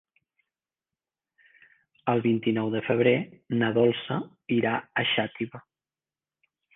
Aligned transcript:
El 2.13 2.23
vint-i-nou 2.23 2.71
de 2.75 2.81
febrer 2.87 3.13
na 3.59 3.69
Dolça 3.75 4.17
irà 4.57 4.73
a 5.03 5.05
Xàtiva. 5.11 5.63